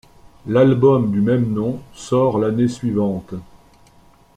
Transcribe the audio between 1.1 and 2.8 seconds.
du même nom sort l’année